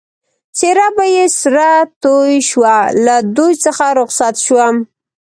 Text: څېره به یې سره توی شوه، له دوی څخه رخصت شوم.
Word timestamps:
څېره 0.57 0.87
به 0.95 1.05
یې 1.15 1.25
سره 1.41 1.67
توی 2.01 2.33
شوه، 2.49 2.75
له 3.05 3.15
دوی 3.37 3.53
څخه 3.65 3.85
رخصت 3.99 4.35
شوم. 4.45 4.75